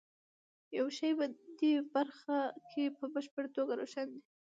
یو 0.77 0.87
شی 0.97 1.11
په 1.19 1.25
دې 1.59 1.73
برخه 1.95 2.37
کې 2.71 2.83
په 2.97 3.05
بشپړه 3.13 3.47
توګه 3.57 3.73
روښانه 3.79 4.11
دی 4.13 4.21